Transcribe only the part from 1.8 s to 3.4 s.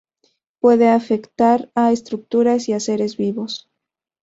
estructuras y a seres